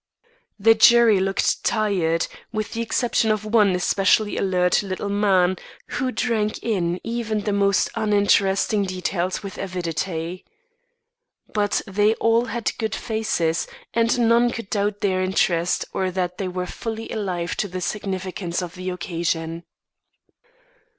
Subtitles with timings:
[0.57, 5.57] The jury looked tired, with the exception of one especially alert little man
[5.89, 10.43] who drank in even the most uninteresting details with avidity.
[11.53, 16.47] But they all had good faces, and none could doubt their interest, or that they
[16.47, 19.65] were fully alive to the significance of the occasion.